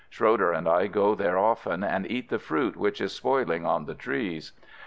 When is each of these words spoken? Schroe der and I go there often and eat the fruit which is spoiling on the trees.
Schroe 0.09 0.35
der 0.35 0.51
and 0.51 0.67
I 0.67 0.87
go 0.87 1.13
there 1.13 1.37
often 1.37 1.83
and 1.83 2.09
eat 2.09 2.29
the 2.29 2.39
fruit 2.39 2.75
which 2.75 2.99
is 2.99 3.13
spoiling 3.13 3.67
on 3.67 3.85
the 3.85 3.93
trees. 3.93 4.51